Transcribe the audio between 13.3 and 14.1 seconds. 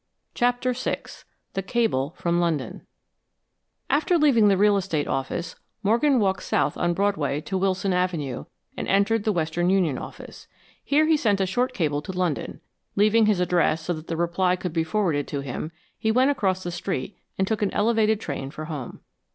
address so that